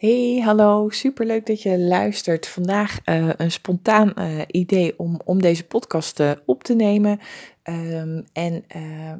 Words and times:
Hey, 0.00 0.40
hallo, 0.44 0.88
superleuk 0.88 1.46
dat 1.46 1.62
je 1.62 1.78
luistert. 1.78 2.46
Vandaag 2.46 2.98
uh, 3.06 3.28
een 3.36 3.50
spontaan 3.50 4.12
uh, 4.18 4.40
idee 4.46 4.98
om, 4.98 5.20
om 5.24 5.40
deze 5.40 5.66
podcast 5.66 6.20
uh, 6.20 6.30
op 6.44 6.62
te 6.62 6.74
nemen. 6.74 7.20
Um, 7.64 8.24
en 8.32 8.64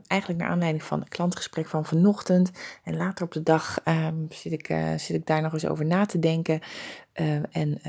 eigenlijk 0.06 0.40
naar 0.40 0.50
aanleiding 0.50 0.82
van 0.82 1.00
het 1.00 1.08
klantgesprek 1.08 1.66
van 1.66 1.84
vanochtend. 1.84 2.50
En 2.84 2.96
later 2.96 3.24
op 3.24 3.32
de 3.32 3.42
dag 3.42 3.78
um, 3.84 4.26
zit, 4.30 4.52
ik, 4.52 4.74
zit 4.96 5.16
ik 5.16 5.26
daar 5.26 5.42
nog 5.42 5.52
eens 5.52 5.66
over 5.66 5.86
na 5.86 6.06
te 6.06 6.18
denken. 6.18 6.60
Uh, 7.20 7.34
en 7.50 7.80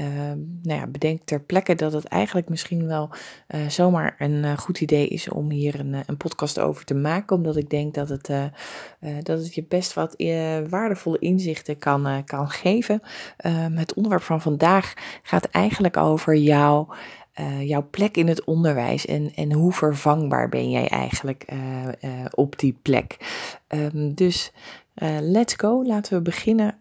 nou 0.62 0.80
ja, 0.80 0.88
bedenk 0.88 1.22
ter 1.24 1.42
plekke 1.42 1.76
dat 1.76 1.94
het 1.94 2.06
eigenlijk 2.06 2.50
misschien 2.50 2.88
wel 2.88 3.10
uh, 3.56 3.68
zomaar 3.70 4.16
een 4.18 4.58
goed 4.58 4.82
idee 4.82 5.08
is 5.08 5.30
om 5.30 5.50
hier 5.50 5.80
een, 5.80 5.94
een, 6.06 6.18
podcast 6.18 6.60
over 6.60 6.86
te 6.86 6.94
maken. 6.94 7.36
Omdat 7.36 7.56
ik 7.56 7.70
denk 7.70 7.94
dat 7.94 8.10
het, 8.10 8.30
dat 9.24 9.40
het 9.40 9.56
je 9.56 9.64
best 9.64 9.94
wat 9.94 10.16
waardevolle 10.70 11.20
inzichten 11.20 11.78
kan, 11.78 12.24
kan 12.26 12.50
geven. 12.50 13.02
Ehm, 13.38 13.76
het 13.76 13.94
onderwerp 13.94 14.24
van 14.24 14.42
vandaag 14.42 14.94
gaat 15.24 15.46
eigenlijk 15.46 15.98
over 15.98 16.36
jou. 17.34 17.68
jouw 17.68 17.88
plek 17.92 18.18
in 18.18 18.28
het 18.28 18.44
onderwijs 18.44 19.06
en, 19.06 19.32
en 19.36 19.52
hoe 19.52 19.74
vervangbaar 19.74 20.50
ben 20.50 20.70
jij 20.70 20.88
eigenlijk 20.88 21.46
op 22.32 22.60
die 22.60 22.78
plek. 22.82 23.18
Um, 23.68 24.14
dus 24.14 24.52
let's 25.20 25.54
go, 25.54 25.86
laten 25.86 26.14
we 26.14 26.22
beginnen. 26.22 26.78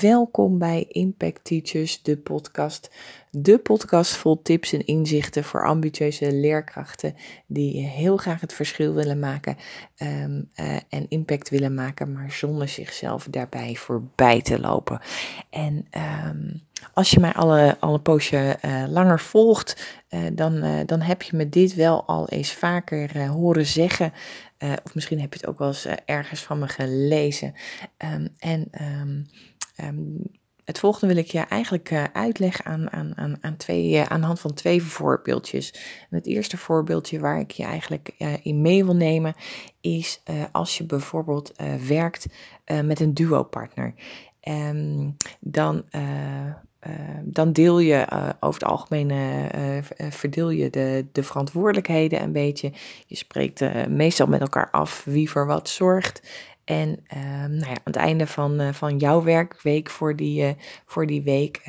Welkom 0.00 0.58
bij 0.58 0.86
Impact 0.88 1.44
Teachers, 1.44 2.02
de 2.02 2.16
podcast. 2.16 2.90
De 3.32 3.58
podcast 3.58 4.12
vol 4.16 4.42
tips 4.42 4.72
en 4.72 4.86
inzichten 4.86 5.44
voor 5.44 5.66
ambitieuze 5.66 6.32
leerkrachten 6.32 7.14
die 7.46 7.86
heel 7.86 8.16
graag 8.16 8.40
het 8.40 8.52
verschil 8.52 8.94
willen 8.94 9.18
maken 9.18 9.56
um, 9.96 10.50
uh, 10.54 10.76
en 10.88 11.08
impact 11.08 11.48
willen 11.48 11.74
maken, 11.74 12.12
maar 12.12 12.30
zonder 12.32 12.68
zichzelf 12.68 13.26
daarbij 13.30 13.74
voorbij 13.74 14.42
te 14.42 14.60
lopen. 14.60 15.00
En 15.50 15.86
um, 16.28 16.62
als 16.94 17.10
je 17.10 17.20
mij 17.20 17.32
alle, 17.32 17.76
alle 17.80 18.00
poosje 18.00 18.58
langer 18.88 19.20
volgt, 19.20 20.00
dan, 20.32 20.84
dan 20.86 21.00
heb 21.00 21.22
je 21.22 21.36
me 21.36 21.48
dit 21.48 21.74
wel 21.74 22.04
al 22.04 22.28
eens 22.28 22.52
vaker 22.52 23.28
horen 23.28 23.66
zeggen. 23.66 24.12
Of 24.84 24.94
misschien 24.94 25.20
heb 25.20 25.32
je 25.32 25.40
het 25.40 25.48
ook 25.48 25.58
wel 25.58 25.68
eens 25.68 25.86
ergens 26.04 26.42
van 26.42 26.58
me 26.58 26.68
gelezen. 26.68 27.54
Um, 27.98 28.28
en 28.38 28.70
het 30.70 30.78
volgende 30.78 31.14
wil 31.14 31.22
ik 31.22 31.30
je 31.30 31.38
eigenlijk 31.38 31.90
uh, 31.90 32.04
uitleggen 32.12 32.64
aan, 32.64 32.90
aan, 32.92 33.12
aan, 33.16 33.36
aan, 33.40 33.56
twee, 33.56 34.02
aan 34.02 34.20
de 34.20 34.26
hand 34.26 34.40
van 34.40 34.54
twee 34.54 34.82
voorbeeldjes. 34.82 35.74
Het 36.10 36.26
eerste 36.26 36.56
voorbeeldje 36.56 37.18
waar 37.18 37.40
ik 37.40 37.50
je 37.50 37.64
eigenlijk 37.64 38.14
in 38.42 38.60
mee 38.60 38.84
wil 38.84 38.96
nemen 38.96 39.34
is 39.80 40.22
als 40.52 40.78
je 40.78 40.84
bijvoorbeeld 40.84 41.52
werkt 41.86 42.26
met 42.84 43.00
een 43.00 43.14
duo-partner. 43.14 43.94
dan 45.40 45.84
uh, 45.90 46.02
dan 47.22 47.52
deel 47.52 47.78
je 47.78 48.06
over 48.40 48.60
het 48.60 48.70
algemeen, 48.70 49.12
verdeel 50.10 50.50
je 50.50 50.70
de, 50.70 51.06
de 51.12 51.22
verantwoordelijkheden 51.22 52.22
een 52.22 52.32
beetje. 52.32 52.72
Je 53.06 53.16
spreekt 53.16 53.88
meestal 53.88 54.26
met 54.26 54.40
elkaar 54.40 54.70
af 54.70 55.04
wie 55.04 55.30
voor 55.30 55.46
wat 55.46 55.68
zorgt. 55.68 56.22
En 56.70 56.98
ehm, 57.06 57.50
nou 57.50 57.66
ja, 57.66 57.68
aan 57.68 57.80
het 57.84 57.96
einde 57.96 58.26
van, 58.26 58.60
uh, 58.60 58.72
van 58.72 58.96
jouw 58.96 59.22
werkweek 59.22 59.90
voor 59.90 60.16
die, 60.16 60.42
uh, 60.42 60.50
voor 60.86 61.06
die 61.06 61.22
week 61.22 61.60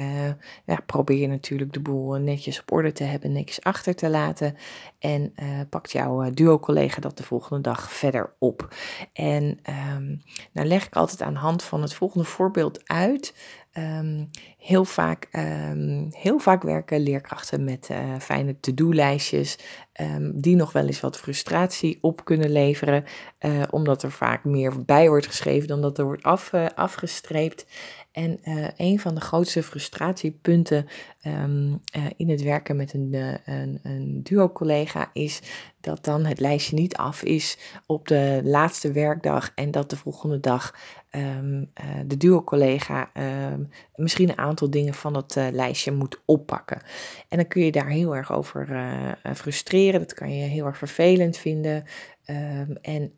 ja, 0.66 0.78
probeer 0.86 1.18
je 1.18 1.28
natuurlijk 1.28 1.74
de 1.74 1.80
boel 1.80 2.14
netjes 2.14 2.60
op 2.62 2.72
orde 2.72 2.92
te 2.92 3.04
hebben, 3.04 3.32
netjes 3.32 3.64
achter 3.64 3.96
te 3.96 4.10
laten. 4.10 4.56
En 5.00 5.34
pakt 5.70 5.92
jouw 5.92 6.32
duo-collega 6.32 7.02
dat 7.02 7.18
de 7.18 7.24
volgende 7.24 7.62
dag 7.62 7.92
verder 7.92 8.34
op. 8.38 8.76
En 9.14 9.60
um, 9.94 10.22
nou 10.52 10.68
leg 10.68 10.86
ik 10.86 10.96
altijd 10.96 11.22
aan 11.22 11.34
de 11.34 11.40
hand 11.40 11.64
van 11.64 11.82
het 11.82 11.94
volgende 11.94 12.26
voorbeeld 12.26 12.88
uit. 12.88 13.34
Um, 13.77 14.30
heel, 14.58 14.86
vaak, 14.86 15.27
um, 15.31 16.08
heel 16.11 16.39
vaak 16.39 16.64
werken 16.64 17.00
leerkrachten 17.00 17.64
met 17.64 17.89
uh, 17.91 17.97
fijne 18.19 18.59
to-do-lijstjes, 18.59 19.58
um, 20.02 20.41
die 20.41 20.55
nog 20.55 20.72
wel 20.72 20.86
eens 20.86 21.00
wat 21.00 21.17
frustratie 21.17 21.98
op 22.02 22.26
kunnen 22.26 22.52
leveren, 22.52 23.04
uh, 23.39 23.64
omdat 23.70 24.04
er 24.04 24.11
vaak 24.11 24.43
meer 24.43 24.86
bij 24.86 25.08
wordt 25.08 25.27
geschreven 25.27 25.67
dan 25.67 25.81
dat 25.81 25.98
er 25.98 26.05
wordt 26.05 26.23
af, 26.23 26.52
uh, 26.54 26.65
afgestreept. 26.76 27.65
En 28.11 28.39
uh, 28.44 28.67
een 28.76 28.99
van 28.99 29.16
de 29.16 29.22
grootste 29.22 29.64
frustratiepunten 29.64 30.88
um, 31.26 31.82
uh, 31.95 32.05
in 32.17 32.30
het 32.30 32.42
werken 32.42 32.76
met 32.76 32.94
een, 32.94 33.10
uh, 33.11 33.33
een, 33.45 33.80
een 33.83 34.20
duo-collega 34.23 35.10
is 35.14 35.42
dat 35.82 36.04
dan 36.04 36.26
het 36.26 36.39
lijstje 36.39 36.76
niet 36.76 36.95
af 36.95 37.23
is 37.23 37.58
op 37.86 38.08
de 38.08 38.42
laatste 38.44 38.92
werkdag 38.92 39.52
en 39.55 39.72
dat 39.72 39.89
de 39.89 39.98
volgende 39.98 40.39
dag 40.39 40.76
um, 41.11 41.72
de 42.05 42.17
duo-collega 42.17 43.11
um, 43.54 43.70
misschien 43.95 44.30
een 44.30 44.38
aantal 44.38 44.70
dingen 44.70 44.93
van 44.93 45.14
dat 45.14 45.36
lijstje 45.52 45.92
moet 45.92 46.22
oppakken. 46.26 46.82
En 47.30 47.38
dan 47.38 47.48
kun 47.48 47.66
je 47.66 47.72
daar 47.72 47.89
heel 47.89 48.16
erg 48.16 48.32
over 48.32 48.67
frustreren, 49.36 49.99
dat 49.99 50.14
kan 50.14 50.36
je 50.36 50.43
heel 50.43 50.66
erg 50.66 50.78
vervelend 50.78 51.38
vinden. 51.38 51.83
En 52.82 53.14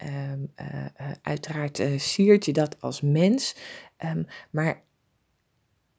uiteraard 1.21 1.81
siert 1.97 2.45
je 2.45 2.53
dat 2.53 2.81
als 2.81 3.01
mens. 3.01 3.55
Um, 4.03 4.27
maar 4.49 4.81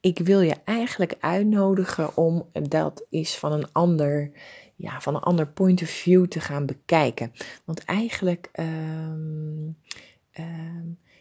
ik 0.00 0.19
wil 0.19 0.41
je 0.41 0.56
eigenlijk 0.65 1.16
uitnodigen 1.20 2.16
om 2.16 2.48
dat 2.53 3.06
is 3.10 3.37
van 3.37 3.53
een 3.53 3.72
ander, 3.72 4.31
ja, 4.76 5.00
van 5.00 5.15
een 5.15 5.20
ander 5.20 5.47
point 5.47 5.82
of 5.82 5.88
view 5.88 6.26
te 6.26 6.41
gaan 6.41 6.66
bekijken. 6.66 7.32
Want 7.64 7.84
eigenlijk 7.84 8.50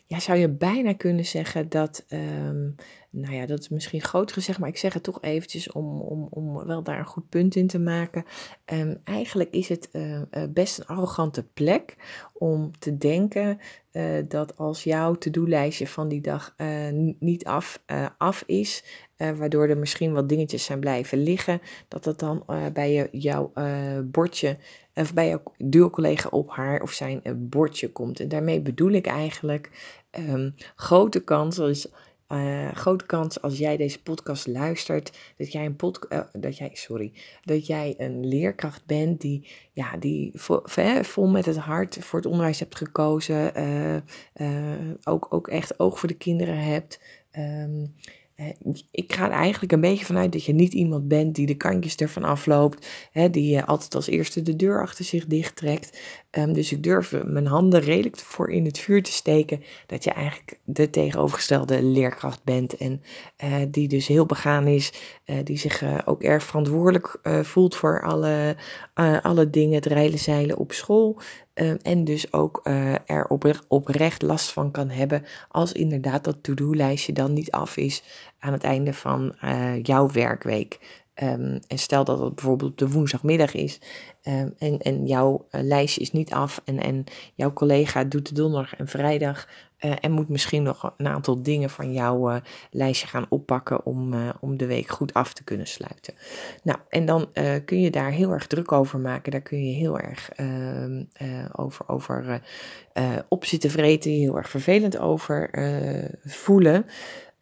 ja, 0.05 0.19
zou 0.19 0.37
je 0.37 0.49
bijna 0.49 0.93
kunnen 0.93 1.25
zeggen 1.25 1.69
dat, 1.69 2.05
nou 3.15 3.33
ja, 3.33 3.45
dat 3.45 3.59
is 3.59 3.69
misschien 3.69 4.01
groot 4.01 4.31
gezegd, 4.31 4.59
maar 4.59 4.69
ik 4.69 4.77
zeg 4.77 4.93
het 4.93 5.03
toch 5.03 5.21
eventjes 5.21 5.71
om, 5.71 6.01
om, 6.01 6.27
om 6.29 6.65
wel 6.65 6.83
daar 6.83 6.99
een 6.99 7.05
goed 7.05 7.29
punt 7.29 7.55
in 7.55 7.67
te 7.67 7.79
maken. 7.79 8.25
Um, 8.73 8.97
eigenlijk 9.03 9.51
is 9.51 9.69
het 9.69 9.89
uh, 9.91 10.21
best 10.49 10.77
een 10.79 10.85
arrogante 10.85 11.43
plek 11.43 11.95
om 12.33 12.71
te 12.79 12.97
denken 12.97 13.59
uh, 13.91 14.03
dat 14.27 14.57
als 14.57 14.83
jouw 14.83 15.13
to-do-lijstje 15.13 15.87
van 15.87 16.07
die 16.07 16.21
dag 16.21 16.55
niet 17.19 17.45
af, 17.45 17.83
af 18.17 18.43
is, 18.45 18.83
waardoor 19.17 19.67
er 19.67 19.77
misschien 19.77 20.13
wat 20.13 20.29
dingetjes 20.29 20.65
zijn 20.65 20.79
blijven 20.79 21.23
liggen, 21.23 21.61
dat 21.87 22.03
dat 22.03 22.19
dan 22.19 22.45
bij 22.73 22.93
je, 22.93 23.07
jouw 23.11 23.51
bordje 24.03 24.57
of 24.93 25.13
bij 25.13 25.27
jouw 25.27 25.43
duo-collega 25.57 26.29
op 26.29 26.49
haar 26.49 26.81
of 26.81 26.91
zijn 26.91 27.21
bordje 27.49 27.91
komt. 27.91 28.19
En 28.19 28.27
daarmee 28.27 28.61
bedoel 28.61 28.91
ik 28.91 29.05
eigenlijk 29.05 29.69
um, 30.11 30.55
grote 30.75 31.23
kans 31.23 31.59
als, 31.59 31.87
uh, 32.33 32.71
grote 32.71 33.05
kans 33.05 33.41
als 33.41 33.57
jij 33.57 33.77
deze 33.77 34.01
podcast 34.01 34.47
luistert, 34.47 35.17
dat 35.37 35.51
jij 35.51 35.65
een 35.65 35.75
pod, 35.75 36.05
uh, 36.09 36.19
dat 36.33 36.57
jij, 36.57 36.69
sorry, 36.73 37.13
dat 37.43 37.67
jij 37.67 37.93
een 37.97 38.27
leerkracht 38.27 38.85
bent 38.85 39.21
die, 39.21 39.47
ja, 39.71 39.97
die 39.97 40.31
vol, 40.33 40.61
vol 41.01 41.27
met 41.27 41.45
het 41.45 41.57
hart 41.57 41.97
voor 41.99 42.19
het 42.19 42.27
onderwijs 42.27 42.59
hebt 42.59 42.75
gekozen, 42.75 43.61
uh, 44.41 44.91
ook, 45.03 45.27
ook 45.29 45.47
echt 45.47 45.79
oog 45.79 45.99
voor 45.99 46.09
de 46.09 46.17
kinderen 46.17 46.57
hebt. 46.57 46.99
Um, 47.37 47.93
ik 48.91 49.13
ga 49.13 49.25
er 49.25 49.31
eigenlijk 49.31 49.71
een 49.71 49.81
beetje 49.81 50.05
vanuit 50.05 50.31
dat 50.31 50.43
je 50.43 50.53
niet 50.53 50.73
iemand 50.73 51.07
bent 51.07 51.35
die 51.35 51.45
de 51.45 51.55
kantjes 51.55 51.95
ervan 51.95 52.23
afloopt, 52.23 52.87
hè, 53.11 53.29
die 53.29 53.61
altijd 53.61 53.95
als 53.95 54.07
eerste 54.07 54.41
de 54.41 54.55
deur 54.55 54.81
achter 54.81 55.05
zich 55.05 55.25
dichttrekt. 55.25 55.99
Um, 56.31 56.53
dus 56.53 56.71
ik 56.71 56.83
durf 56.83 57.23
mijn 57.23 57.47
handen 57.47 57.79
redelijk 57.79 58.17
voor 58.17 58.51
in 58.51 58.65
het 58.65 58.79
vuur 58.79 59.03
te 59.03 59.11
steken 59.11 59.63
dat 59.85 60.03
je 60.03 60.11
eigenlijk 60.11 60.59
de 60.63 60.89
tegenovergestelde 60.89 61.83
leerkracht 61.83 62.43
bent 62.43 62.77
en 62.77 63.01
uh, 63.43 63.55
die 63.69 63.87
dus 63.87 64.07
heel 64.07 64.25
begaan 64.25 64.67
is, 64.67 64.93
uh, 65.25 65.35
die 65.43 65.57
zich 65.57 66.05
ook 66.05 66.23
erg 66.23 66.43
verantwoordelijk 66.43 67.19
voelt 67.41 67.75
voor 67.75 68.01
alle, 68.03 68.55
alle 69.21 69.49
dingen, 69.49 69.75
het 69.75 69.85
rijden 69.85 70.19
zeilen 70.19 70.57
op 70.57 70.71
school. 70.71 71.21
Uh, 71.55 71.73
en 71.81 72.03
dus 72.03 72.33
ook 72.33 72.61
uh, 72.63 72.93
er 73.05 73.27
op, 73.27 73.63
oprecht 73.67 74.21
last 74.21 74.51
van 74.51 74.71
kan 74.71 74.89
hebben 74.89 75.25
als 75.49 75.71
inderdaad 75.71 76.23
dat 76.23 76.43
to-do-lijstje 76.43 77.13
dan 77.13 77.33
niet 77.33 77.51
af 77.51 77.77
is 77.77 78.03
aan 78.39 78.53
het 78.53 78.63
einde 78.63 78.93
van 78.93 79.35
uh, 79.43 79.83
jouw 79.83 80.11
werkweek. 80.11 81.01
Um, 81.23 81.59
en 81.67 81.77
stel 81.79 82.03
dat 82.03 82.19
het 82.19 82.35
bijvoorbeeld 82.35 82.77
de 82.77 82.89
woensdagmiddag 82.89 83.53
is 83.53 83.79
um, 84.23 84.53
en, 84.57 84.79
en 84.79 85.05
jouw 85.05 85.45
lijstje 85.51 86.01
is 86.01 86.11
niet 86.11 86.33
af 86.33 86.61
en, 86.65 86.79
en 86.79 87.03
jouw 87.35 87.53
collega 87.53 88.03
doet 88.03 88.27
de 88.27 88.33
donderdag 88.33 88.75
en 88.75 88.87
vrijdag 88.87 89.47
uh, 89.85 89.91
en 90.01 90.11
moet 90.11 90.29
misschien 90.29 90.63
nog 90.63 90.93
een 90.97 91.07
aantal 91.07 91.41
dingen 91.41 91.69
van 91.69 91.93
jouw 91.93 92.29
uh, 92.29 92.37
lijstje 92.71 93.07
gaan 93.07 93.25
oppakken 93.29 93.85
om, 93.85 94.13
uh, 94.13 94.29
om 94.39 94.57
de 94.57 94.65
week 94.65 94.89
goed 94.89 95.13
af 95.13 95.33
te 95.33 95.43
kunnen 95.43 95.67
sluiten. 95.67 96.13
Nou, 96.63 96.79
en 96.89 97.05
dan 97.05 97.29
kun 97.65 97.81
je 97.81 97.91
daar 97.91 98.11
heel 98.11 98.31
erg 98.31 98.47
druk 98.47 98.71
over 98.71 98.99
maken. 98.99 99.31
Daar 99.31 99.41
kun 99.41 99.65
je 99.65 99.75
heel 99.75 99.99
erg 99.99 100.29
ehm, 100.29 101.03
over, 101.51 101.89
over 101.89 102.41
op 103.27 103.45
zitten 103.45 103.69
vreten, 103.69 104.11
heel 104.11 104.37
erg 104.37 104.49
vervelend 104.49 104.97
over 104.97 105.49
voelen. 106.23 106.85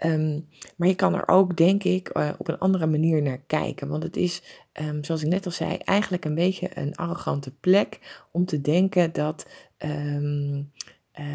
Um, 0.06 0.48
maar 0.76 0.88
je 0.88 0.96
kan 0.96 1.16
er 1.16 1.28
ook, 1.28 1.58
denk 1.58 1.84
ik, 1.84 2.10
op 2.38 2.48
een 2.48 2.58
andere 2.58 2.86
manier 2.86 3.22
naar 3.22 3.42
kijken. 3.48 3.88
Want 3.88 4.04
het 4.04 4.18
is, 4.18 4.42
um, 4.82 5.04
zoals 5.04 5.24
ik 5.24 5.30
net 5.30 5.46
al 5.46 5.52
zei, 5.52 5.78
eigenlijk 5.78 6.26
een 6.26 6.36
beetje 6.36 6.70
een 6.74 6.96
arrogante 6.96 7.52
plek 7.52 8.00
om 8.32 8.46
te 8.46 8.62
denken 8.62 9.14
dat 9.14 9.46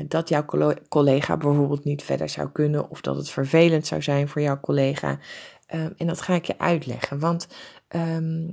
dat 0.08 0.28
jouw 0.28 0.44
collega 0.88 1.37
bijvoorbeeld 1.37 1.84
niet 1.84 2.02
verder 2.02 2.28
zou 2.28 2.49
kunnen 2.49 2.90
of 2.90 3.00
dat 3.00 3.17
het 3.17 3.31
vervelend 3.31 3.87
zou 3.87 4.02
zijn 4.02 4.28
voor 4.28 4.43
jouw 4.43 4.61
collega. 4.61 5.19
Ehm, 5.67 5.90
en 5.96 6.06
dat 6.06 6.20
ga 6.20 6.34
ik 6.34 6.44
je 6.44 6.58
uitleggen. 6.58 7.19
Want 7.19 7.49
ehm, 7.88 8.46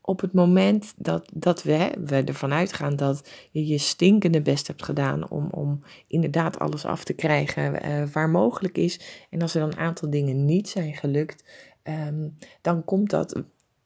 op 0.00 0.20
het 0.20 0.32
moment 0.32 0.94
dat, 0.96 1.30
dat 1.34 1.62
we, 1.62 1.90
we 2.04 2.24
ervan 2.24 2.52
uitgaan 2.52 2.96
dat 2.96 3.30
je 3.50 3.66
je 3.66 3.78
stinkende 3.78 4.42
best 4.42 4.66
hebt 4.66 4.84
gedaan 4.84 5.30
om, 5.30 5.48
om 5.50 5.82
inderdaad 6.06 6.58
alles 6.58 6.84
af 6.84 7.04
te 7.04 7.12
krijgen 7.12 7.86
uh, 7.86 8.06
waar 8.12 8.30
mogelijk 8.30 8.78
is. 8.78 9.26
En 9.30 9.42
als 9.42 9.54
er 9.54 9.60
dan 9.60 9.70
een 9.70 9.78
aantal 9.78 10.10
dingen 10.10 10.44
niet 10.44 10.68
zijn 10.68 10.94
gelukt, 10.94 11.44
um, 11.82 12.34
dan 12.60 12.84
komt 12.84 13.10
dat 13.10 13.42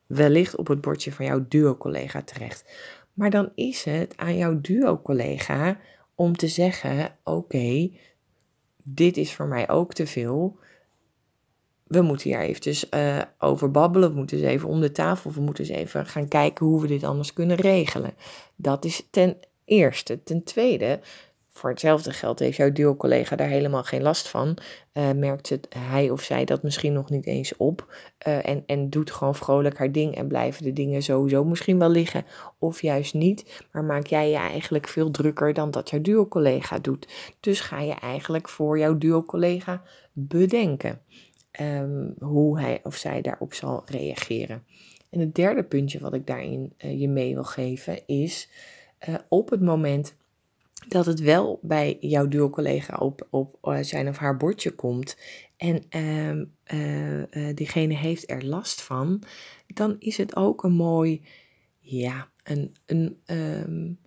wellicht 0.07 0.57
op 0.57 0.67
het 0.67 0.81
bordje 0.81 1.13
van 1.13 1.25
jouw 1.25 1.45
duo-collega 1.49 2.23
terecht. 2.23 2.65
Maar 3.13 3.31
dan 3.31 3.53
is 3.55 3.85
het 3.85 4.17
aan 4.17 4.37
jouw 4.37 4.61
duo-collega 4.61 5.79
om 6.21 6.37
te 6.37 6.49
zeggen: 6.49 7.17
Oké, 7.25 7.91
dit 8.83 9.17
is 9.17 9.33
voor 9.33 9.47
mij 9.47 9.69
ook 9.69 9.93
te 9.93 10.07
veel 10.07 10.59
we 11.91 12.01
moeten 12.01 12.31
hier 12.31 12.41
eventjes 12.41 12.87
uh, 12.91 13.19
over 13.39 13.71
babbelen. 13.71 14.11
We 14.11 14.17
moeten 14.17 14.37
eens 14.39 14.47
even 14.47 14.69
om 14.69 14.81
de 14.81 14.93
tafel. 14.93 15.33
We 15.33 15.41
moeten 15.41 15.65
eens 15.65 15.77
even 15.77 16.07
gaan 16.07 16.29
kijken 16.29 16.67
hoe 16.67 16.81
we 16.81 16.87
dit 16.87 17.05
anders 17.05 17.33
kunnen 17.33 17.57
regelen. 17.57 18.15
Dat 18.57 18.85
is 18.85 19.07
ten 19.11 19.37
eerste. 19.65 20.23
Ten 20.23 20.43
tweede, 20.43 21.01
voor 21.53 21.71
hetzelfde 21.71 22.13
geld 22.13 22.39
heeft 22.39 22.57
jouw 22.57 22.73
duo-collega 22.73 23.37
daar 23.37 23.49
helemaal 23.49 23.83
geen 23.83 24.03
last 24.03 24.29
van. 24.29 24.57
Uh, 24.93 25.11
merkt 25.11 25.49
het, 25.49 25.67
hij 25.77 26.11
of 26.11 26.23
zij 26.23 26.45
dat 26.45 26.63
misschien 26.63 26.93
nog 26.93 27.11
niet 27.11 27.27
eens 27.27 27.57
op. 27.57 27.95
Uh, 28.27 28.49
en, 28.49 28.63
en 28.67 28.91
doet 28.91 29.11
gewoon 29.11 29.35
vrolijk 29.35 29.79
haar 29.79 29.93
ding 29.93 30.17
en 30.17 30.29
blijven 30.29 30.65
de 30.65 30.73
dingen 30.73 31.03
sowieso 31.03 31.45
misschien 31.45 31.79
wel 31.79 31.91
liggen. 31.91 32.25
Of 32.59 32.83
juist 32.83 33.15
niet. 33.15 33.65
Maar 33.73 33.85
maak 33.85 34.07
jij 34.07 34.31
je 34.31 34.37
eigenlijk 34.37 34.89
veel 34.89 35.11
drukker 35.11 35.55
dan 35.55 35.71
dat 35.71 35.91
jouw 35.91 36.01
duo-collega 36.01 36.79
doet. 36.79 37.09
Dus 37.41 37.61
ga 37.61 37.81
je 37.81 37.95
eigenlijk 37.95 38.49
voor 38.49 38.79
jouw 38.79 38.99
duo-collega 38.99 39.83
bedenken. 40.13 41.01
Ehm, 41.51 42.09
hoe 42.19 42.61
hij 42.61 42.81
of 42.83 42.97
zij 42.97 43.21
daarop 43.21 43.55
zal 43.55 43.83
reageren. 43.87 44.65
En 45.11 45.21
het 45.21 45.35
derde 45.35 45.63
puntje 45.63 46.01
wat 46.01 46.15
ik 46.15 46.27
daarin 46.27 46.73
uh, 46.79 47.01
je 47.01 47.09
mee 47.09 47.35
wil 47.35 47.45
geven 47.45 48.07
is 48.07 48.49
op 49.29 49.51
het 49.51 49.61
moment 49.61 50.15
dat 50.89 51.07
het 51.07 51.21
wel 51.21 51.59
bij 51.63 51.97
jouw 52.01 52.29
duo-collega 52.29 52.97
op, 52.97 53.27
op 53.31 53.59
uh, 53.63 53.79
zijn 53.81 54.09
of 54.09 54.17
haar 54.17 54.37
bordje 54.37 54.71
komt 54.71 55.17
en 55.57 55.83
uh, 56.71 57.55
diegene 57.55 57.95
heeft 57.95 58.31
er 58.31 58.45
last 58.45 58.83
van, 58.83 59.23
dan 59.67 59.97
is 59.99 60.17
het 60.17 60.37
ook 60.37 60.63
een 60.63 60.73
mooi, 60.73 61.23
ja, 61.79 62.31
een, 62.43 62.75
een, 62.87 63.21
um, 63.27 63.99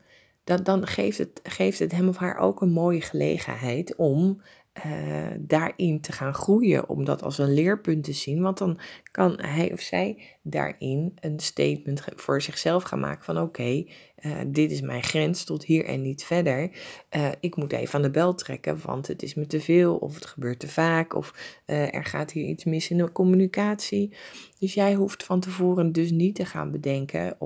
dan, 0.44 0.64
dan 0.64 0.88
geeft, 0.88 1.18
het, 1.18 1.40
geeft 1.44 1.80
het 1.80 1.92
hem 1.92 2.08
of 2.08 2.18
haar 2.18 2.38
ook 2.38 2.62
een 2.62 2.72
mooie 2.72 3.02
gelegenheid 3.02 3.96
om 3.96 4.42
uh, 4.86 5.28
daarin 5.40 6.02
te 6.02 6.12
gaan 6.12 6.34
groeien, 6.34 6.90
om 6.90 7.06
dat 7.06 7.24
als 7.24 7.38
een 7.38 7.54
leerpunt 7.54 8.04
te 8.04 8.14
zien. 8.14 8.42
Want 8.42 8.58
dan 8.58 8.80
kan 9.12 9.40
hij 9.42 9.72
of 9.72 9.80
zij 9.80 10.18
daarin 10.42 11.18
een 11.20 11.40
statement 11.40 12.04
voor 12.16 12.42
zichzelf 12.42 12.84
gaan 12.84 13.00
maken 13.00 13.24
van 13.24 13.40
oké, 13.40 13.84
eh, 14.16 14.32
dit 14.48 14.72
is 14.72 14.82
mijn 14.82 15.04
grens 15.04 15.44
tot 15.44 15.66
hier 15.66 15.86
en 15.86 16.02
niet 16.02 16.24
verder. 16.24 16.70
Uh, 17.16 17.30
ik 17.40 17.56
moet 17.56 17.74
even 17.74 17.96
aan 17.96 18.02
de 18.02 18.12
bel 18.12 18.36
trekken, 18.36 18.80
want 18.86 19.08
het 19.08 19.24
is 19.24 19.34
me 19.34 19.48
te 19.48 19.62
veel 19.62 19.96
of 19.96 20.16
het 20.16 20.26
gebeurt 20.26 20.60
te 20.60 20.68
vaak 20.68 21.16
of 21.16 21.60
er 21.66 22.06
gaat 22.06 22.32
hier 22.32 22.46
iets 22.46 22.64
mis 22.64 22.90
in 22.90 22.98
de 22.98 23.12
communicatie. 23.12 24.16
Dus 24.60 24.74
jij 24.74 24.94
hoeft 24.94 25.24
van 25.24 25.40
tevoren 25.40 25.92
dus 25.92 26.12
niet 26.12 26.36
te 26.36 26.46
gaan 26.46 26.72
bedenken 26.72 27.38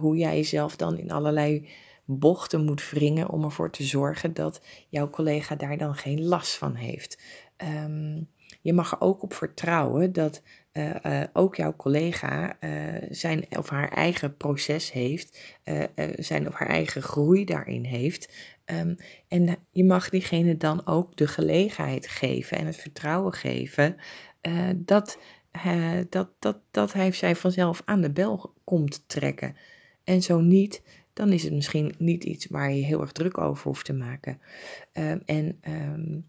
hoe 0.00 0.16
jij 0.16 0.36
jezelf 0.36 0.76
dan 0.76 0.98
in 0.98 1.10
allerlei 1.10 1.68
bochten 2.04 2.64
moet 2.64 2.90
wringen 2.90 3.28
om 3.30 3.44
ervoor 3.44 3.70
te 3.70 3.82
zorgen 3.82 4.34
dat 4.34 4.60
jouw 4.88 5.10
collega 5.10 5.54
daar 5.54 5.76
dan 5.78 5.94
geen 5.94 6.24
last 6.24 6.56
van 6.56 6.74
heeft. 6.74 7.22
Um, 7.84 8.28
je 8.62 8.72
mag 8.72 8.92
er 8.92 9.00
ook 9.00 9.22
op 9.22 9.34
vertrouwen 9.34 10.12
dat 10.12 10.42
uh, 10.72 10.94
uh, 11.02 11.22
ook 11.32 11.56
jouw 11.56 11.76
collega 11.76 12.56
uh, 12.60 13.02
zijn 13.10 13.46
of 13.58 13.68
haar 13.68 13.88
eigen 13.88 14.36
proces 14.36 14.92
heeft, 14.92 15.58
zijn 16.16 16.48
of 16.48 16.54
haar 16.54 16.68
eigen 16.68 17.02
groei 17.02 17.44
daarin 17.44 17.84
heeft. 17.84 18.34
Um, 18.64 18.96
en 19.28 19.56
je 19.70 19.84
mag 19.84 20.08
diegene 20.08 20.56
dan 20.56 20.86
ook 20.86 21.16
de 21.16 21.26
gelegenheid 21.26 22.08
geven 22.08 22.58
en 22.58 22.66
het 22.66 22.76
vertrouwen 22.76 23.32
geven 23.32 23.96
dat, 24.76 25.18
dat, 26.08 26.28
dat, 26.38 26.58
dat 26.70 26.92
hij 26.92 27.08
of 27.08 27.14
zij 27.14 27.36
vanzelf 27.36 27.82
aan 27.84 28.00
de 28.00 28.12
bel 28.12 28.54
komt 28.64 29.08
trekken. 29.08 29.56
En 30.04 30.22
zo 30.22 30.40
niet, 30.40 30.82
dan 31.14 31.32
is 31.32 31.42
het 31.42 31.52
misschien 31.52 31.94
niet 31.98 32.24
iets 32.24 32.46
waar 32.46 32.72
je 32.72 32.84
heel 32.84 33.00
erg 33.00 33.12
druk 33.12 33.38
over 33.38 33.66
hoeft 33.66 33.84
te 33.84 33.92
maken. 33.92 34.38
Um, 34.92 35.22
en 35.24 35.58
um, 35.68 36.26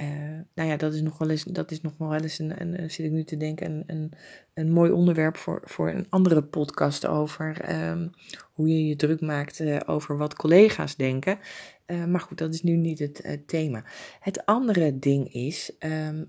uh, 0.00 0.08
nou 0.54 0.68
ja, 0.68 0.76
dat 0.76 0.94
is 0.94 1.02
nog 1.02 1.18
wel 1.18 1.30
eens, 1.30 1.44
dat 1.44 1.70
is 1.70 1.80
nog 1.80 1.92
wel 1.98 2.14
eens 2.14 2.38
een, 2.38 2.90
zit 2.90 3.06
ik 3.06 3.10
nu 3.10 3.24
te 3.24 3.36
denken, 3.36 3.70
een, 3.70 3.84
een, 3.86 4.12
een 4.54 4.70
mooi 4.70 4.90
onderwerp 4.90 5.36
voor, 5.36 5.60
voor 5.64 5.90
een 5.90 6.06
andere 6.08 6.42
podcast 6.42 7.06
over 7.06 7.74
um, 7.90 8.10
hoe 8.52 8.68
je 8.68 8.86
je 8.86 8.96
druk 8.96 9.20
maakt 9.20 9.60
uh, 9.60 9.80
over 9.86 10.16
wat 10.16 10.34
collega's 10.34 10.96
denken. 10.96 11.38
Uh, 11.86 12.04
maar 12.04 12.20
goed, 12.20 12.38
dat 12.38 12.54
is 12.54 12.62
nu 12.62 12.76
niet 12.76 12.98
het 12.98 13.42
thema. 13.46 13.84
Het 14.20 14.46
andere 14.46 14.98
ding 14.98 15.32
is 15.32 15.72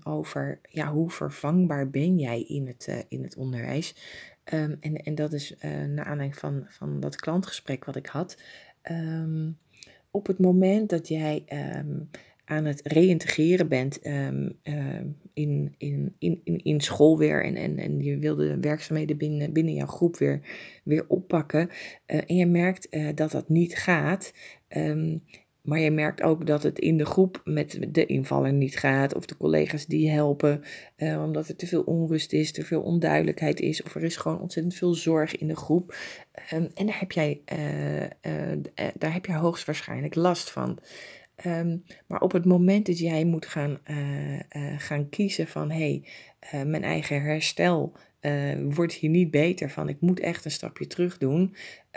over 0.02 0.60
ja, 0.68 0.92
hoe 0.92 1.10
vervangbaar 1.10 1.90
ben 1.90 2.18
jij 2.18 2.42
in 2.42 2.66
het, 2.66 3.06
in 3.08 3.22
het 3.22 3.36
onderwijs. 3.36 3.94
Um, 4.54 4.76
en, 4.80 4.96
en 4.96 5.14
dat 5.14 5.32
is 5.32 5.54
uh, 5.64 5.84
naar 5.84 6.04
aanleiding 6.04 6.38
van, 6.38 6.64
van 6.68 7.00
dat 7.00 7.16
klantgesprek 7.16 7.84
wat 7.84 7.96
ik 7.96 8.06
had. 8.06 8.42
Um, 8.90 9.58
op 10.10 10.26
het 10.26 10.38
moment 10.38 10.90
dat 10.90 11.08
jij 11.08 11.44
um, 11.78 12.08
aan 12.44 12.64
het 12.64 12.80
reïntegreren 12.84 13.68
bent 13.68 14.02
in, 14.02 14.58
in, 15.32 15.74
in, 15.78 16.14
in, 16.18 16.40
in 16.44 16.80
school 16.80 17.18
weer 17.18 17.44
en, 17.44 17.56
en, 17.56 17.78
en 17.78 18.00
je 18.00 18.18
wilde 18.18 18.48
de 18.48 18.60
werkzaamheden 18.60 19.16
binnen, 19.16 19.52
binnen 19.52 19.74
jouw 19.74 19.86
groep 19.86 20.16
weer, 20.16 20.40
weer 20.84 21.04
oppakken 21.08 21.68
uh, 22.06 22.20
en 22.26 22.36
je 22.36 22.46
merkt 22.46 22.86
uh, 22.90 23.08
dat 23.14 23.30
dat 23.30 23.48
niet 23.48 23.76
gaat, 23.76 24.32
maar 25.62 25.78
je 25.78 25.90
merkt 25.90 26.22
ook 26.22 26.46
dat 26.46 26.62
het 26.62 26.78
in 26.78 26.96
de 26.96 27.06
groep 27.06 27.40
met 27.44 27.78
de 27.88 28.06
invaller 28.06 28.52
niet 28.52 28.78
gaat, 28.78 29.14
of 29.14 29.26
de 29.26 29.36
collega's 29.36 29.86
die 29.86 30.10
helpen, 30.10 30.62
eh, 30.96 31.22
omdat 31.22 31.48
er 31.48 31.56
te 31.56 31.66
veel 31.66 31.82
onrust 31.82 32.32
is, 32.32 32.52
te 32.52 32.64
veel 32.64 32.82
onduidelijkheid 32.82 33.60
is, 33.60 33.82
of 33.82 33.94
er 33.94 34.04
is 34.04 34.16
gewoon 34.16 34.40
ontzettend 34.40 34.74
veel 34.74 34.94
zorg 34.94 35.36
in 35.36 35.48
de 35.48 35.56
groep. 35.56 35.96
Um, 36.52 36.68
en 36.74 36.86
daar 36.86 36.98
heb, 36.98 37.12
jij, 37.12 37.40
uh, 37.52 38.02
uh, 38.02 38.88
daar 38.98 39.12
heb 39.12 39.26
jij 39.26 39.36
hoogstwaarschijnlijk 39.36 40.14
last 40.14 40.50
van. 40.50 40.78
Um, 41.46 41.82
maar 42.06 42.20
op 42.20 42.32
het 42.32 42.44
moment 42.44 42.86
dat 42.86 42.98
jij 42.98 43.24
moet 43.24 43.46
gaan, 43.46 43.78
gaan 44.76 45.08
kiezen 45.08 45.46
van 45.46 45.70
hé, 45.70 46.02
hey, 46.40 46.64
mijn 46.66 46.84
eigen 46.84 47.22
herstel 47.22 47.92
uh, 48.22 48.74
wordt 48.74 48.92
hier 48.92 49.10
niet 49.10 49.30
beter 49.30 49.70
van. 49.70 49.88
Ik 49.88 50.00
moet 50.00 50.20
echt 50.20 50.44
een 50.44 50.50
stapje 50.50 50.86
terug 50.86 51.18
doen. 51.18 51.54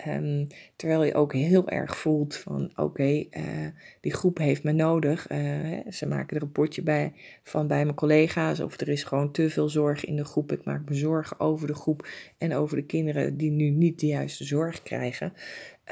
Um, 0.07 0.47
terwijl 0.75 1.03
je 1.03 1.13
ook 1.13 1.33
heel 1.33 1.69
erg 1.69 1.97
voelt 1.97 2.35
van 2.35 2.71
oké, 2.75 3.25
uh, 3.31 3.67
die 4.01 4.13
groep 4.13 4.37
heeft 4.37 4.63
me 4.63 4.71
nodig. 4.71 5.31
Uh, 5.31 5.79
ze 5.89 6.07
maken 6.07 6.37
er 6.37 6.43
een 6.43 6.51
potje 6.51 6.81
bij 6.81 7.13
van 7.43 7.67
bij 7.67 7.83
mijn 7.83 7.95
collega's. 7.95 8.59
Of 8.59 8.79
er 8.79 8.89
is 8.89 9.03
gewoon 9.03 9.31
te 9.31 9.49
veel 9.49 9.69
zorg 9.69 10.05
in 10.05 10.15
de 10.15 10.25
groep. 10.25 10.51
Ik 10.51 10.63
maak 10.63 10.89
me 10.89 10.95
zorgen 10.95 11.39
over 11.39 11.67
de 11.67 11.75
groep 11.75 12.07
en 12.37 12.53
over 12.53 12.77
de 12.77 12.85
kinderen 12.85 13.37
die 13.37 13.51
nu 13.51 13.69
niet 13.69 13.99
de 13.99 14.07
juiste 14.07 14.43
zorg 14.43 14.83
krijgen. 14.83 15.33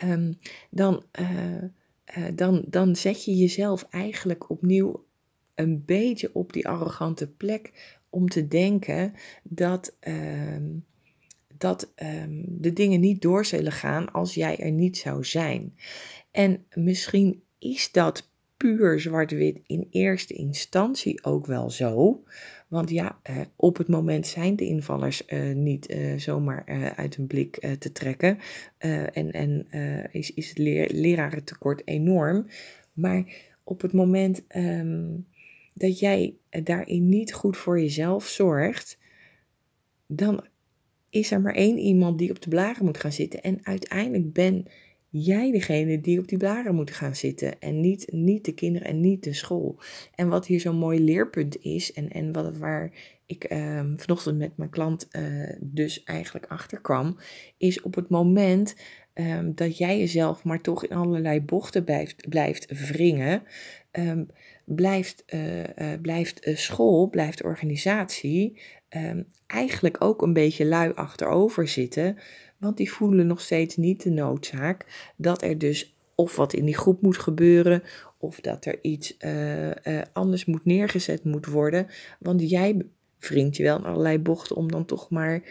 Um, 0.03 0.39
dan, 0.69 1.03
dan, 2.33 2.63
dan 2.67 2.95
zet 2.95 3.25
je 3.25 3.35
jezelf 3.35 3.87
eigenlijk 3.89 4.49
opnieuw 4.49 5.05
een 5.55 5.83
beetje 5.85 6.29
op 6.33 6.53
die 6.53 6.67
arrogante 6.67 7.27
plek 7.31 7.71
om 8.13 8.29
te 8.29 8.47
denken 8.47 9.13
dat, 9.43 9.97
uh, 10.07 10.57
dat 11.57 11.93
um, 12.23 12.45
de 12.47 12.73
dingen 12.73 12.99
niet 12.99 13.21
door 13.21 13.45
zullen 13.45 13.71
gaan 13.71 14.11
als 14.11 14.33
jij 14.33 14.57
er 14.57 14.71
niet 14.71 14.97
zou 14.97 15.23
zijn. 15.23 15.73
En 16.31 16.65
misschien 16.73 17.43
is 17.59 17.91
dat 17.91 18.31
puur 18.57 18.99
zwart-wit 18.99 19.59
in 19.65 19.87
eerste 19.91 20.33
instantie 20.33 21.23
ook 21.23 21.45
wel 21.45 21.69
zo. 21.69 22.23
Want 22.67 22.89
ja, 22.89 23.19
uh, 23.29 23.37
op 23.55 23.77
het 23.77 23.87
moment 23.87 24.27
zijn 24.27 24.55
de 24.55 24.65
invallers 24.65 25.23
uh, 25.27 25.55
niet 25.55 25.89
uh, 25.91 26.17
zomaar 26.17 26.65
uit 26.95 27.15
hun 27.15 27.27
blik 27.27 27.67
te 27.79 27.91
trekken. 27.91 28.37
en 28.77 29.31
en 29.31 29.67
is, 30.11 30.33
is 30.33 30.49
het 30.49 30.57
lerarentekort 30.91 31.81
enorm. 31.87 32.47
Maar 32.93 33.23
op 33.63 33.81
het 33.81 33.93
moment 33.93 34.43
um, 34.55 35.25
dat 35.73 35.99
jij 35.99 36.35
daarin 36.63 37.09
niet 37.09 37.33
goed 37.33 37.57
voor 37.57 37.79
jezelf 37.79 38.27
zorgt, 38.27 38.97
dan 40.07 40.47
is 41.09 41.31
er 41.31 41.41
maar 41.41 41.55
één 41.55 41.77
iemand 41.77 42.17
die 42.17 42.29
op 42.29 42.41
de 42.41 42.49
blaren 42.49 42.85
moet 42.85 42.97
gaan 42.97 43.11
zitten. 43.11 43.41
En 43.41 43.59
uiteindelijk 43.63 44.33
ben 44.33 44.67
jij 45.09 45.51
degene 45.51 46.01
die 46.01 46.19
op 46.19 46.27
die 46.27 46.37
blaren 46.37 46.75
moet 46.75 46.91
gaan 46.91 47.15
zitten. 47.15 47.59
En 47.59 47.79
niet, 47.79 48.11
niet 48.11 48.45
de 48.45 48.53
kinderen 48.53 48.87
en 48.87 48.99
niet 48.99 49.23
de 49.23 49.33
school. 49.33 49.79
En 50.15 50.29
wat 50.29 50.45
hier 50.45 50.59
zo'n 50.59 50.75
mooi 50.75 51.03
leerpunt 51.03 51.61
is, 51.61 51.93
en, 51.93 52.09
en 52.09 52.31
wat, 52.31 52.57
waar 52.57 52.91
ik 53.25 53.51
um, 53.51 53.99
vanochtend 53.99 54.37
met 54.37 54.57
mijn 54.57 54.69
klant 54.69 55.07
uh, 55.11 55.49
dus 55.59 56.03
eigenlijk 56.03 56.45
achterkwam, 56.45 57.17
is 57.57 57.81
op 57.81 57.95
het 57.95 58.09
moment 58.09 58.75
um, 59.13 59.55
dat 59.55 59.77
jij 59.77 59.99
jezelf 59.99 60.43
maar 60.43 60.61
toch 60.61 60.85
in 60.85 60.95
allerlei 60.95 61.41
bochten 61.41 61.83
blijft, 61.83 62.29
blijft 62.29 62.87
wringen, 62.87 63.43
um, 63.91 64.27
blijft, 64.65 65.23
uh, 65.27 65.59
uh, 65.59 65.67
blijft 66.01 66.49
school, 66.53 67.09
blijft 67.09 67.43
organisatie 67.43 68.61
eigenlijk 69.47 70.03
ook 70.03 70.21
een 70.21 70.33
beetje 70.33 70.65
lui 70.65 70.91
achterover 70.93 71.67
zitten. 71.67 72.17
Want 72.57 72.77
die 72.77 72.91
voelen 72.91 73.27
nog 73.27 73.41
steeds 73.41 73.77
niet 73.77 74.03
de 74.03 74.09
noodzaak 74.09 75.11
dat 75.15 75.41
er 75.41 75.57
dus 75.57 75.95
of 76.15 76.35
wat 76.35 76.53
in 76.53 76.65
die 76.65 76.77
groep 76.77 77.01
moet 77.01 77.17
gebeuren, 77.17 77.83
of 78.17 78.39
dat 78.39 78.65
er 78.65 78.79
iets 78.81 79.17
anders 80.13 80.45
moet 80.45 80.65
neergezet 80.65 81.23
moet 81.23 81.45
worden. 81.45 81.87
Want 82.19 82.49
jij 82.49 82.85
wringt 83.19 83.57
je 83.57 83.63
wel 83.63 83.85
allerlei 83.85 84.19
bochten 84.19 84.55
om 84.55 84.71
dan 84.71 84.85
toch 84.85 85.09
maar 85.09 85.41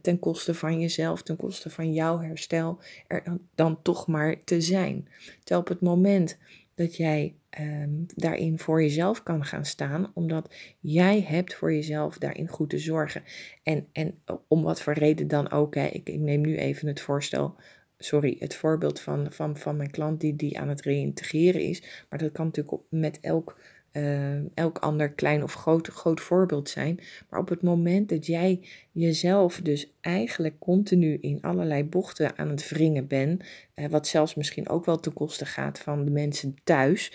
ten 0.00 0.18
koste 0.18 0.54
van 0.54 0.80
jezelf, 0.80 1.22
ten 1.22 1.36
koste 1.36 1.70
van 1.70 1.92
jouw 1.92 2.20
herstel, 2.20 2.78
er 3.06 3.24
dan, 3.24 3.40
dan 3.54 3.82
toch 3.82 4.06
maar 4.06 4.44
te 4.44 4.60
zijn. 4.60 5.08
Terwijl 5.38 5.60
op 5.60 5.68
het 5.68 5.80
moment 5.80 6.38
dat 6.80 6.96
jij 6.96 7.34
um, 7.60 8.06
daarin 8.06 8.58
voor 8.58 8.82
jezelf 8.82 9.22
kan 9.22 9.44
gaan 9.44 9.64
staan, 9.64 10.10
omdat 10.14 10.54
jij 10.80 11.20
hebt 11.20 11.54
voor 11.54 11.72
jezelf 11.72 12.18
daarin 12.18 12.48
goed 12.48 12.70
te 12.70 12.78
zorgen. 12.78 13.22
En, 13.62 13.86
en 13.92 14.14
om 14.48 14.62
wat 14.62 14.82
voor 14.82 14.92
reden 14.92 15.28
dan 15.28 15.50
ook, 15.50 15.74
hè, 15.74 15.86
ik, 15.86 16.08
ik 16.08 16.18
neem 16.18 16.40
nu 16.40 16.56
even 16.56 16.88
het 16.88 17.00
voorstel 17.00 17.56
sorry, 18.02 18.36
het 18.38 18.54
voorbeeld 18.54 19.00
van, 19.00 19.32
van, 19.32 19.56
van 19.56 19.76
mijn 19.76 19.90
klant 19.90 20.20
die, 20.20 20.36
die 20.36 20.58
aan 20.58 20.68
het 20.68 20.82
reïntegreren 20.82 21.60
is. 21.60 21.82
Maar 22.08 22.18
dat 22.18 22.32
kan 22.32 22.44
natuurlijk 22.46 22.82
met 22.88 23.20
elk 23.20 23.56
uh, 23.92 24.54
elk 24.54 24.78
ander 24.78 25.10
klein 25.10 25.42
of 25.42 25.54
groot, 25.54 25.88
groot 25.88 26.20
voorbeeld 26.20 26.68
zijn. 26.68 27.00
Maar 27.28 27.40
op 27.40 27.48
het 27.48 27.62
moment 27.62 28.08
dat 28.08 28.26
jij 28.26 28.68
jezelf 28.92 29.60
dus 29.60 29.92
eigenlijk 30.00 30.58
continu 30.58 31.18
in 31.20 31.42
allerlei 31.42 31.84
bochten 31.84 32.38
aan 32.38 32.48
het 32.48 32.68
wringen 32.68 33.06
bent, 33.06 33.44
uh, 33.74 33.86
wat 33.86 34.06
zelfs 34.06 34.34
misschien 34.34 34.68
ook 34.68 34.84
wel 34.84 35.00
ten 35.00 35.12
koste 35.12 35.46
gaat 35.46 35.78
van 35.78 36.04
de 36.04 36.10
mensen 36.10 36.54
thuis, 36.64 37.12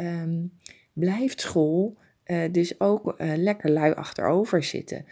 um, 0.00 0.52
blijft 0.92 1.40
school 1.40 1.96
uh, 2.26 2.42
dus 2.52 2.80
ook 2.80 3.14
lekker 3.18 3.70
lui 3.70 3.92
achterover 3.92 4.62
zitten. 4.62 5.04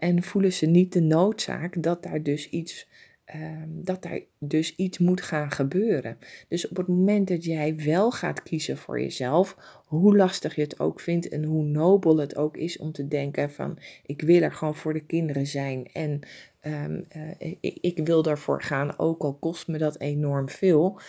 en 0.00 0.22
voelen 0.22 0.52
ze 0.52 0.66
niet 0.66 0.92
de 0.92 1.00
noodzaak 1.00 1.82
dat 1.82 2.02
daar 2.02 2.22
dus 2.22 2.48
iets 2.48 2.88
Ehm, 3.28 3.68
dat 3.68 4.04
er 4.04 4.22
dus 4.38 4.76
iets 4.76 4.98
moet 4.98 5.20
gaan 5.20 5.50
gebeuren. 5.50 6.18
Dus 6.48 6.68
op 6.68 6.76
het 6.76 6.88
moment 6.88 7.28
dat 7.28 7.44
jij 7.44 7.76
wel 7.76 8.10
gaat 8.10 8.42
kiezen 8.42 8.76
voor 8.76 9.00
jezelf, 9.00 9.56
hoe 9.86 10.16
lastig 10.16 10.54
je 10.54 10.60
het 10.60 10.80
ook 10.80 11.00
vindt 11.00 11.28
en 11.28 11.44
hoe 11.44 11.64
nobel 11.64 12.16
het 12.16 12.36
ook 12.36 12.56
is 12.56 12.78
om 12.78 12.92
te 12.92 13.08
denken 13.08 13.50
van 13.50 13.78
ik 14.06 14.22
wil 14.22 14.42
er 14.42 14.52
gewoon 14.52 14.74
voor 14.74 14.92
de 14.92 15.04
kinderen 15.04 15.46
zijn 15.46 15.88
en 15.92 16.20
um, 16.62 17.04
uh, 17.16 17.50
ik, 17.60 17.78
ik 17.80 18.06
wil 18.06 18.22
daarvoor 18.22 18.62
gaan, 18.62 18.98
ook 18.98 19.22
al 19.22 19.34
kost 19.34 19.68
me 19.68 19.78
dat 19.78 20.00
enorm 20.00 20.48
veel. 20.48 21.00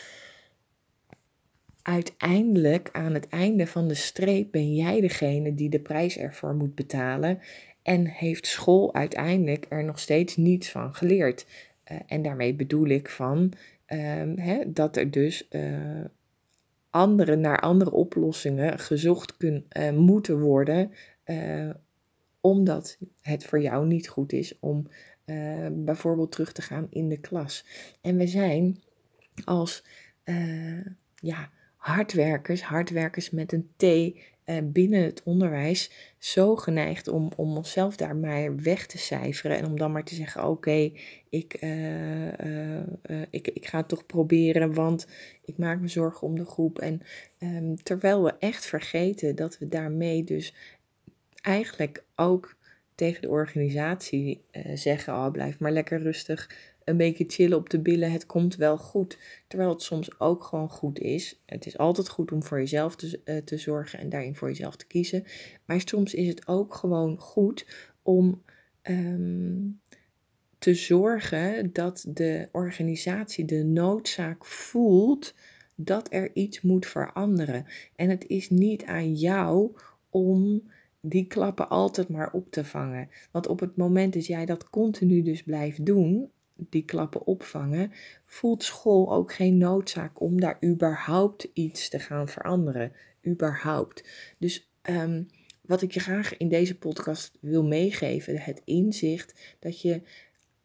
Uiteindelijk, 1.82 2.90
aan 2.92 3.14
het 3.14 3.28
einde 3.28 3.68
van 3.68 3.88
de 3.88 3.94
streep, 3.94 4.52
ben 4.52 4.76
jij 4.76 5.02
degene 5.02 5.56
die 5.56 5.70
de 5.70 5.80
prijs 5.80 6.18
ervoor 6.18 6.56
moet 6.56 6.76
betalen. 6.76 7.40
En 7.82 8.06
heeft 8.06 8.48
school 8.48 8.94
uiteindelijk 8.94 9.66
er 9.70 9.84
nog 9.84 10.00
steeds 10.00 10.36
niets 10.36 10.70
van 10.70 10.94
geleerd. 10.96 11.46
Uh, 11.92 11.98
en 12.08 12.22
daarmee 12.22 12.54
bedoel 12.54 12.88
ik 12.88 13.10
van 13.10 13.38
um, 13.88 14.38
hè, 14.38 14.72
dat 14.72 14.98
er 14.98 15.12
dus 15.12 15.48
uh, 15.50 16.06
andere, 16.90 17.36
naar 17.36 17.60
andere 17.60 17.92
oplossingen 17.92 18.80
gezocht 18.80 19.38
kun, 19.38 19.66
uh, 19.78 19.92
moeten 19.92 20.40
worden, 20.40 20.92
omdat 22.42 22.98
het 23.22 23.46
voor 23.46 23.62
jou 23.62 23.88
niet 23.88 24.08
goed 24.08 24.34
is 24.34 24.60
om 24.60 24.88
bijvoorbeeld 25.72 26.32
terug 26.32 26.52
te 26.52 26.62
gaan 26.62 26.88
in 26.90 27.10
de 27.10 27.18
klas. 27.18 27.66
En 28.02 28.18
we 28.18 28.28
zijn 28.28 28.80
als 29.46 29.84
ja, 31.16 31.50
hardwerkers, 31.76 32.62
hardwerkers 32.62 33.30
met 33.30 33.52
een 33.52 33.70
T 33.76 33.84
uh, 33.84 34.16
binnen 34.64 35.04
het 35.04 35.24
onderwijs 35.24 35.92
zo 36.18 36.56
geneigd 36.56 37.08
om, 37.08 37.30
om 37.36 37.58
onszelf 37.58 37.96
daar 37.96 38.16
maar 38.16 38.56
weg 38.56 38.86
te 38.86 38.98
cijferen. 38.98 39.58
En 39.58 39.66
om 39.66 39.78
dan 39.78 39.92
maar 39.92 40.04
te 40.04 40.16
zeggen: 40.16 40.48
Oké, 40.48 40.92
ik, 41.30 41.58
uh, 41.62 42.26
uh, 42.26 42.82
ik, 43.30 43.48
ik 43.48 43.66
ga 43.68 43.78
het 43.78 43.88
toch 43.88 44.06
proberen, 44.06 44.74
want 44.74 45.08
ik 45.46 45.58
maak 45.58 45.80
me 45.80 45.88
zorgen 45.88 46.28
om 46.28 46.38
de 46.38 46.46
groep. 46.46 46.80
En 46.80 47.02
um, 47.40 47.84
terwijl 47.84 48.24
we 48.24 48.34
echt 48.40 48.66
vergeten 48.66 49.36
dat 49.36 49.58
we 49.58 49.68
daarmee 49.68 50.24
dus 50.24 50.54
eigenlijk 51.42 52.04
ook 52.16 52.56
tegen 52.96 53.22
de 53.22 53.30
organisatie 53.30 54.42
zeggen: 54.74 55.14
Oh, 55.14 55.32
blijf 55.32 55.60
maar 55.60 55.72
lekker 55.72 56.02
rustig 56.02 56.50
een 56.90 56.98
beetje 56.98 57.26
chillen 57.28 57.58
op 57.58 57.70
de 57.70 57.80
billen, 57.80 58.12
het 58.12 58.26
komt 58.26 58.56
wel 58.56 58.78
goed. 58.78 59.18
Terwijl 59.48 59.70
het 59.70 59.82
soms 59.82 60.20
ook 60.20 60.44
gewoon 60.44 60.70
goed 60.70 61.00
is. 61.00 61.42
Het 61.46 61.66
is 61.66 61.78
altijd 61.78 62.10
goed 62.10 62.32
om 62.32 62.44
voor 62.44 62.58
jezelf 62.58 62.96
te, 62.96 63.22
uh, 63.26 63.38
te 63.38 63.58
zorgen 63.58 64.00
en 64.00 64.10
daarin 64.10 64.36
voor 64.36 64.48
jezelf 64.48 64.76
te 64.76 64.88
kiezen. 64.88 65.24
Maar 65.66 65.82
soms 65.86 66.14
is 66.14 66.28
het 66.28 66.48
ook 66.48 66.74
gewoon 66.74 67.18
goed 67.18 67.66
om 68.02 68.44
um, 68.84 69.82
te 70.58 70.74
zorgen 70.74 71.74
dat 71.74 72.06
de 72.08 72.50
organisatie 72.52 73.46
de 73.46 73.64
noodzaak 73.64 74.46
voelt 74.46 75.34
dat 75.76 76.08
er 76.14 76.30
iets 76.34 76.62
moet 76.62 76.86
veranderen. 76.86 77.66
En 77.96 78.10
het 78.10 78.28
is 78.28 78.50
niet 78.50 78.84
aan 78.86 79.14
jou 79.14 79.72
om 80.10 80.64
die 81.02 81.28
klappen 81.28 81.70
altijd 81.70 82.10
maar 82.10 82.32
op 82.32 82.52
te 82.52 82.66
vangen. 82.66 83.10
Want 83.32 83.48
op 83.48 83.60
het 83.60 83.76
moment 83.76 84.14
dat 84.14 84.26
jij 84.26 84.46
dat 84.46 84.70
continu 84.70 85.22
dus 85.22 85.44
blijft 85.44 85.86
doen, 85.86 86.32
die 86.70 86.86
klappen 86.86 87.26
opvangen, 87.26 87.92
voelt 88.26 88.64
school 88.64 89.14
ook 89.14 89.34
geen 89.34 89.58
noodzaak 89.58 90.22
om 90.22 90.40
daar 90.40 90.58
überhaupt 90.64 91.48
iets 91.54 91.90
te 91.90 92.00
gaan 92.00 92.28
veranderen. 92.28 92.92
Überhaupt. 93.28 94.10
Dus 94.38 94.70
um, 94.90 95.28
wat 95.62 95.82
ik 95.82 95.92
je 95.92 96.00
graag 96.00 96.38
in 96.38 96.50
deze 96.50 96.78
podcast 96.78 97.38
wil 97.42 97.64
meegeven, 97.64 98.38
het 98.38 98.62
inzicht 98.66 99.56
dat 99.60 99.82
je 99.82 100.02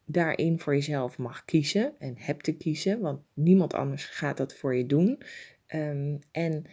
daarin 0.04 0.60
voor 0.60 0.74
jezelf 0.74 1.18
mag 1.18 1.44
kiezen 1.44 1.92
en 1.98 2.14
hebt 2.18 2.44
te 2.44 2.52
kiezen, 2.56 3.00
want 3.00 3.20
niemand 3.34 3.74
anders 3.74 4.04
gaat 4.04 4.36
dat 4.36 4.54
voor 4.54 4.74
je 4.74 4.86
doen. 4.86 5.22
Um, 5.74 6.18
en 6.30 6.64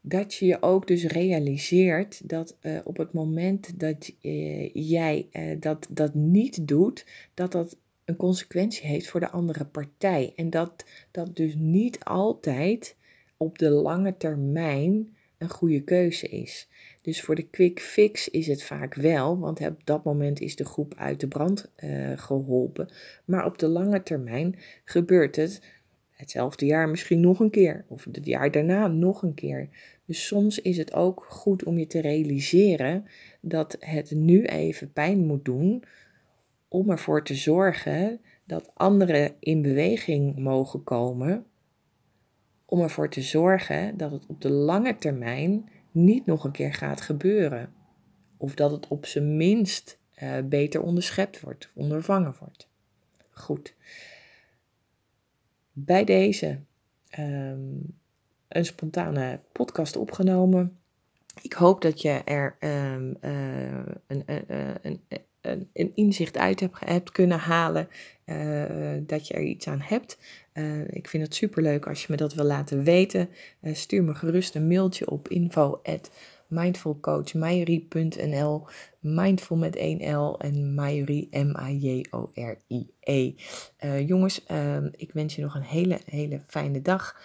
dat 0.00 0.34
je 0.34 0.46
je 0.46 0.62
ook 0.62 0.86
dus 0.86 1.04
realiseert 1.04 2.28
dat 2.28 2.56
uh, 2.62 2.78
op 2.84 2.96
het 2.96 3.12
moment 3.12 3.80
dat 3.80 4.12
uh, 4.22 4.74
jij 4.74 5.28
uh, 5.32 5.60
dat, 5.60 5.86
dat 5.90 6.14
niet 6.14 6.68
doet, 6.68 7.06
dat 7.34 7.52
dat 7.52 7.76
een 8.10 8.16
consequentie 8.16 8.86
heeft 8.86 9.08
voor 9.08 9.20
de 9.20 9.30
andere 9.30 9.64
partij. 9.64 10.32
En 10.36 10.50
dat 10.50 10.84
dat 11.10 11.36
dus 11.36 11.54
niet 11.54 12.04
altijd 12.04 12.96
op 13.36 13.58
de 13.58 13.70
lange 13.70 14.16
termijn 14.16 15.16
een 15.38 15.50
goede 15.50 15.80
keuze 15.80 16.28
is. 16.28 16.68
Dus 17.02 17.20
voor 17.20 17.34
de 17.34 17.46
quick 17.46 17.80
fix 17.80 18.28
is 18.28 18.46
het 18.46 18.62
vaak 18.62 18.94
wel, 18.94 19.38
want 19.38 19.60
op 19.60 19.80
dat 19.84 20.04
moment 20.04 20.40
is 20.40 20.56
de 20.56 20.64
groep 20.64 20.94
uit 20.96 21.20
de 21.20 21.28
brand 21.28 21.70
uh, 21.84 22.18
geholpen. 22.18 22.88
Maar 23.24 23.44
op 23.44 23.58
de 23.58 23.68
lange 23.68 24.02
termijn 24.02 24.58
gebeurt 24.84 25.36
het 25.36 25.62
hetzelfde 26.10 26.66
jaar 26.66 26.88
misschien 26.88 27.20
nog 27.20 27.40
een 27.40 27.50
keer, 27.50 27.84
of 27.88 28.04
het 28.04 28.26
jaar 28.26 28.50
daarna 28.50 28.86
nog 28.86 29.22
een 29.22 29.34
keer. 29.34 29.68
Dus 30.04 30.26
soms 30.26 30.58
is 30.60 30.76
het 30.76 30.92
ook 30.92 31.26
goed 31.28 31.64
om 31.64 31.78
je 31.78 31.86
te 31.86 32.00
realiseren 32.00 33.06
dat 33.40 33.76
het 33.78 34.10
nu 34.10 34.44
even 34.44 34.92
pijn 34.92 35.26
moet 35.26 35.44
doen, 35.44 35.84
om 36.70 36.90
ervoor 36.90 37.24
te 37.24 37.34
zorgen 37.34 38.20
dat 38.44 38.70
anderen 38.74 39.34
in 39.38 39.62
beweging 39.62 40.38
mogen 40.38 40.84
komen, 40.84 41.46
om 42.64 42.80
ervoor 42.80 43.08
te 43.10 43.22
zorgen 43.22 43.96
dat 43.96 44.10
het 44.10 44.26
op 44.26 44.40
de 44.40 44.50
lange 44.50 44.96
termijn 44.96 45.68
niet 45.90 46.26
nog 46.26 46.44
een 46.44 46.50
keer 46.50 46.74
gaat 46.74 47.00
gebeuren. 47.00 47.72
Of 48.36 48.54
dat 48.54 48.70
het 48.70 48.88
op 48.88 49.06
zijn 49.06 49.36
minst 49.36 49.98
uh, 50.22 50.38
beter 50.44 50.82
onderschept 50.82 51.40
wordt, 51.40 51.70
ondervangen 51.74 52.34
wordt. 52.38 52.68
Goed. 53.30 53.74
Bij 55.72 56.04
deze 56.04 56.60
um, 57.18 57.98
een 58.48 58.64
spontane 58.64 59.40
podcast 59.52 59.96
opgenomen. 59.96 60.78
Ik 61.42 61.52
hoop 61.52 61.82
dat 61.82 62.00
je 62.00 62.22
er 62.24 62.56
um, 62.60 63.16
uh, 63.20 63.86
een, 64.06 64.22
uh, 64.26 64.74
een, 64.82 65.00
een, 65.40 65.92
inzicht 65.94 66.38
uit 66.38 66.60
hebt, 66.60 66.78
hebt 66.84 67.12
kunnen 67.12 67.38
halen, 67.38 67.88
uh, 68.26 68.64
dat 69.00 69.28
je 69.28 69.34
er 69.34 69.42
iets 69.42 69.68
aan 69.68 69.80
hebt. 69.80 70.18
Uh, 70.54 70.88
ik 70.88 71.08
vind 71.08 71.22
het 71.22 71.34
superleuk 71.34 71.86
als 71.86 72.00
je 72.00 72.06
me 72.10 72.16
dat 72.16 72.34
wil 72.34 72.44
laten 72.44 72.82
weten. 72.82 73.28
Uh, 73.62 73.74
stuur 73.74 74.02
me 74.02 74.14
gerust 74.14 74.54
een 74.54 74.68
mailtje 74.68 75.10
op 75.10 75.28
info. 75.28 75.80
Mindful 79.00 79.56
met 79.56 79.76
1 79.76 80.16
L 80.16 80.38
en 80.38 80.74
Majorie 80.74 81.28
M-A-J-O-R-I-E. 81.30 83.32
Uh, 83.84 84.08
jongens, 84.08 84.44
uh, 84.50 84.76
ik 84.92 85.12
wens 85.12 85.34
je 85.34 85.42
nog 85.42 85.54
een 85.54 85.62
hele, 85.62 86.00
hele 86.04 86.42
fijne 86.46 86.82
dag. 86.82 87.22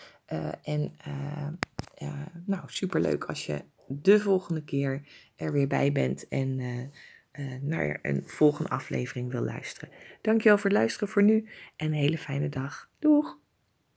En 0.64 0.92
nou, 2.46 2.64
superleuk 2.66 3.24
als 3.24 3.46
je 3.46 3.62
de 3.88 4.20
volgende 4.20 4.64
keer 4.64 5.02
er 5.36 5.52
weer 5.52 5.68
bij 5.68 5.92
bent 5.92 6.28
en 6.28 6.60
naar 7.62 8.00
een 8.02 8.24
volgende 8.26 8.70
aflevering 8.70 9.32
wil 9.32 9.44
luisteren. 9.44 9.90
Dankjewel 10.22 10.58
voor 10.58 10.70
het 10.70 10.80
luisteren 10.80 11.08
voor 11.08 11.24
nu 11.24 11.48
en 11.76 11.88
een 11.88 11.94
hele 11.94 12.18
fijne 12.18 12.50
dag. 12.50 12.90
Doeg! 13.00 13.44